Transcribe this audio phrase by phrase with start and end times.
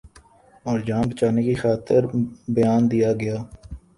[0.67, 2.01] اورجان بچانے کی خاطر
[2.55, 3.37] بیان دیاگیا۔